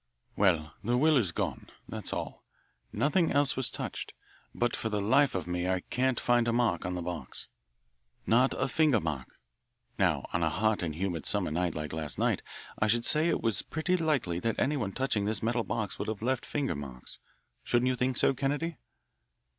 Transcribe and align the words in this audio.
Well, 0.35 0.73
the 0.83 0.97
will 0.97 1.15
is 1.15 1.31
gone. 1.31 1.67
That's 1.87 2.11
all; 2.11 2.43
nothing 2.91 3.31
else 3.31 3.55
was 3.55 3.69
touched. 3.69 4.13
But 4.55 4.75
for 4.75 4.89
the 4.89 4.99
life 4.99 5.35
of 5.35 5.47
me 5.47 5.69
I 5.69 5.81
can't 5.91 6.19
find 6.19 6.47
a 6.47 6.51
mark 6.51 6.87
on 6.87 6.95
the 6.95 7.03
box, 7.03 7.49
not 8.25 8.55
a 8.59 8.67
finger 8.67 8.99
mark. 8.99 9.27
Now 9.99 10.25
on 10.33 10.41
a 10.41 10.49
hot 10.49 10.81
and 10.81 10.95
humid 10.95 11.27
summer 11.27 11.51
night 11.51 11.75
like 11.75 11.93
last 11.93 12.17
night 12.17 12.41
I 12.79 12.87
should 12.87 13.05
say 13.05 13.29
it 13.29 13.41
was 13.43 13.61
pretty 13.61 13.95
likely 13.95 14.39
that 14.39 14.57
anyone 14.57 14.91
touching 14.91 15.25
this 15.25 15.43
metal 15.43 15.63
box 15.63 15.99
would 15.99 16.07
have 16.07 16.23
left 16.23 16.47
finger 16.47 16.73
marks. 16.73 17.19
Shouldn't 17.63 17.87
you 17.87 17.93
think 17.95 18.17
so, 18.17 18.33
Kennedy?" 18.33 18.77